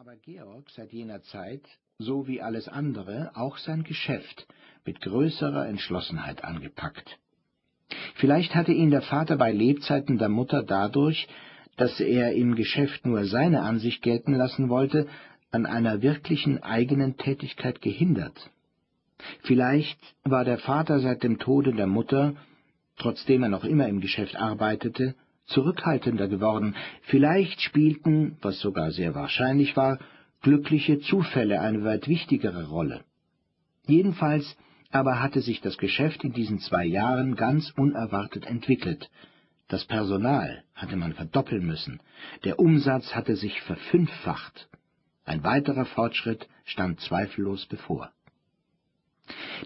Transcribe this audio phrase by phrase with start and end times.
[0.00, 1.62] aber Georg seit jener Zeit,
[1.98, 4.46] so wie alles andere, auch sein Geschäft
[4.84, 7.18] mit größerer Entschlossenheit angepackt.
[8.14, 11.26] Vielleicht hatte ihn der Vater bei Lebzeiten der Mutter dadurch,
[11.76, 15.08] dass er im Geschäft nur seine Ansicht gelten lassen wollte,
[15.50, 18.50] an einer wirklichen eigenen Tätigkeit gehindert.
[19.42, 22.36] Vielleicht war der Vater seit dem Tode der Mutter,
[22.98, 25.16] trotzdem er noch immer im Geschäft arbeitete,
[25.48, 29.98] zurückhaltender geworden, vielleicht spielten, was sogar sehr wahrscheinlich war,
[30.42, 33.04] glückliche Zufälle eine weit wichtigere Rolle.
[33.86, 34.56] Jedenfalls
[34.90, 39.10] aber hatte sich das Geschäft in diesen zwei Jahren ganz unerwartet entwickelt.
[39.68, 42.00] Das Personal hatte man verdoppeln müssen,
[42.44, 44.68] der Umsatz hatte sich verfünffacht.
[45.24, 48.10] Ein weiterer Fortschritt stand zweifellos bevor.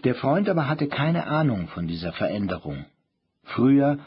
[0.03, 2.85] Der Freund aber hatte keine Ahnung von dieser Veränderung.
[3.43, 3.99] Früher,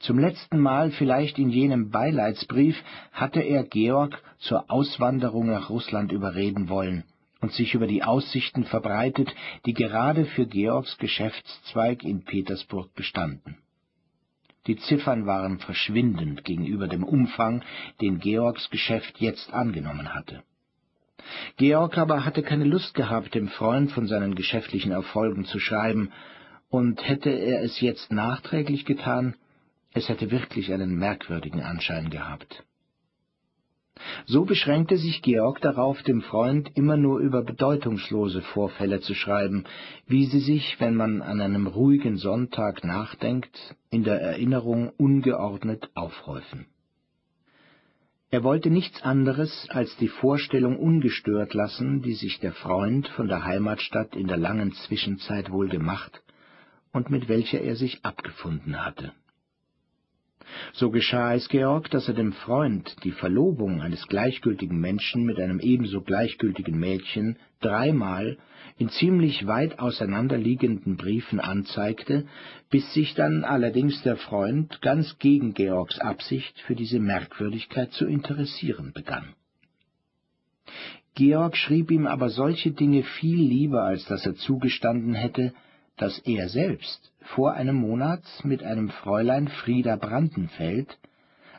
[0.00, 2.76] zum letzten Mal vielleicht in jenem Beileidsbrief,
[3.12, 7.04] hatte er Georg zur Auswanderung nach Russland überreden wollen
[7.40, 9.34] und sich über die Aussichten verbreitet,
[9.66, 13.58] die gerade für Georgs Geschäftszweig in Petersburg bestanden.
[14.66, 17.62] Die Ziffern waren verschwindend gegenüber dem Umfang,
[18.00, 20.42] den Georgs Geschäft jetzt angenommen hatte.
[21.56, 26.12] Georg aber hatte keine Lust gehabt, dem Freund von seinen geschäftlichen Erfolgen zu schreiben,
[26.68, 29.34] und hätte er es jetzt nachträglich getan,
[29.92, 32.64] es hätte wirklich einen merkwürdigen Anschein gehabt.
[34.26, 39.64] So beschränkte sich Georg darauf, dem Freund immer nur über bedeutungslose Vorfälle zu schreiben,
[40.06, 46.66] wie sie sich, wenn man an einem ruhigen Sonntag nachdenkt, in der Erinnerung ungeordnet aufhäufen.
[48.32, 53.44] Er wollte nichts anderes als die Vorstellung ungestört lassen, die sich der Freund von der
[53.44, 56.22] Heimatstadt in der langen Zwischenzeit wohl gemacht
[56.92, 59.12] und mit welcher er sich abgefunden hatte.
[60.72, 65.60] So geschah es Georg, dass er dem Freund die Verlobung eines gleichgültigen Menschen mit einem
[65.60, 68.38] ebenso gleichgültigen Mädchen dreimal
[68.78, 72.26] in ziemlich weit auseinanderliegenden Briefen anzeigte,
[72.70, 78.92] bis sich dann allerdings der Freund ganz gegen Georgs Absicht für diese Merkwürdigkeit zu interessieren
[78.94, 79.34] begann.
[81.14, 85.52] Georg schrieb ihm aber solche Dinge viel lieber, als dass er zugestanden hätte,
[86.00, 90.98] dass er selbst vor einem Monat mit einem Fräulein Frieda Brandenfeld,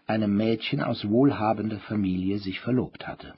[0.08, 3.36] einem Mädchen aus wohlhabender Familie, sich verlobt hatte.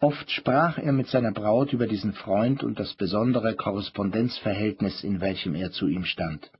[0.00, 5.54] Oft sprach er mit seiner Braut über diesen Freund und das besondere Korrespondenzverhältnis, in welchem
[5.54, 6.50] er zu ihm stand.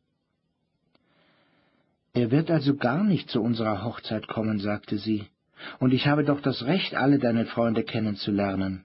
[2.13, 5.29] Er wird also gar nicht zu unserer Hochzeit kommen, sagte sie,
[5.79, 8.85] und ich habe doch das Recht, alle deine Freunde kennenzulernen.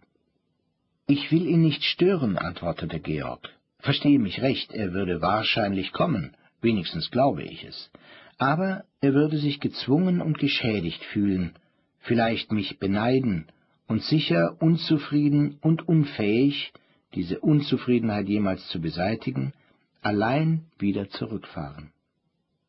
[1.07, 3.50] Ich will ihn nicht stören, antwortete Georg.
[3.80, 7.92] Verstehe mich recht, er würde wahrscheinlich kommen, wenigstens glaube ich es.
[8.38, 11.54] Aber er würde sich gezwungen und geschädigt fühlen,
[12.00, 13.48] vielleicht mich beneiden
[13.88, 16.74] und sicher unzufrieden und unfähig,
[17.14, 19.54] diese Unzufriedenheit jemals zu beseitigen,
[20.02, 21.92] allein wieder zurückfahren.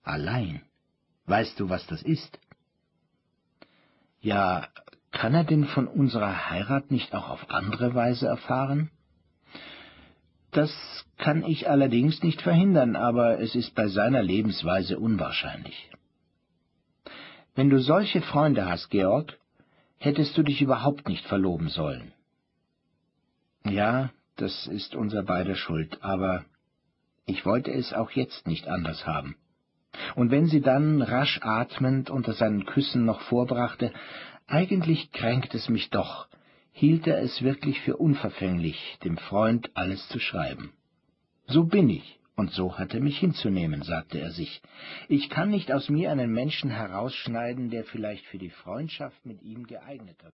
[0.02, 0.62] Allein.
[1.26, 2.38] Weißt du, was das ist?
[4.20, 4.68] Ja,
[5.10, 8.90] kann er denn von unserer Heirat nicht auch auf andere Weise erfahren?
[10.50, 10.70] Das
[11.18, 15.90] kann ich allerdings nicht verhindern, aber es ist bei seiner Lebensweise unwahrscheinlich.
[17.54, 19.36] Wenn du solche Freunde hast, Georg,
[19.98, 22.12] hättest du dich überhaupt nicht verloben sollen.
[23.64, 26.44] Ja, das ist unser beider Schuld, aber
[27.26, 29.36] ich wollte es auch jetzt nicht anders haben.
[30.14, 33.92] Und wenn sie dann rasch atmend unter seinen Küssen noch vorbrachte,
[34.46, 36.28] eigentlich kränkt es mich doch,
[36.78, 40.72] hielt er es wirklich für unverfänglich, dem Freund alles zu schreiben.
[41.48, 44.62] So bin ich, und so hat er mich hinzunehmen, sagte er sich.
[45.08, 49.66] Ich kann nicht aus mir einen Menschen herausschneiden, der vielleicht für die Freundschaft mit ihm
[49.66, 50.30] geeigneter